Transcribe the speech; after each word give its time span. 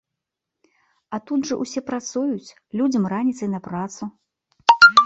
А 1.17 1.19
тут 1.27 1.41
жа 1.49 1.59
ўсе 1.63 1.79
працуюць, 1.91 2.55
людзям 2.81 3.03
раніцай 3.17 3.47
на 3.57 3.65
працу! 3.71 4.03